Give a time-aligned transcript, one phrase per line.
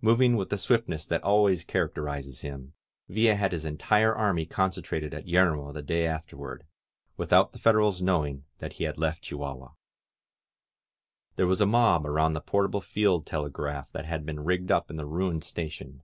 [0.00, 2.72] Moving with the swiftness that always characterizes him,
[3.10, 6.64] Villa had his entire army concentrated at Yermo the day afterward,
[7.18, 9.72] without the Federals knowing that he had left Chihuahua.
[11.34, 14.40] There was a mob around the portable field telegraph 177' INSURGENT MEXICO that had been
[14.46, 16.02] rigged up in the ruined station.